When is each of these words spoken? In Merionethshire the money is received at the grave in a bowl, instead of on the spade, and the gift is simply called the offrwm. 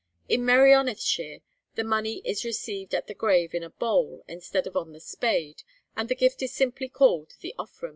In 0.27 0.41
Merionethshire 0.41 1.43
the 1.75 1.83
money 1.83 2.23
is 2.25 2.43
received 2.43 2.95
at 2.95 3.05
the 3.05 3.13
grave 3.13 3.53
in 3.53 3.61
a 3.61 3.69
bowl, 3.69 4.23
instead 4.27 4.65
of 4.65 4.75
on 4.75 4.93
the 4.93 4.99
spade, 4.99 5.61
and 5.95 6.09
the 6.09 6.15
gift 6.15 6.41
is 6.41 6.51
simply 6.51 6.89
called 6.89 7.35
the 7.41 7.53
offrwm. 7.59 7.89